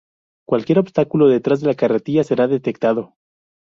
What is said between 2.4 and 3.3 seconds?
detectado.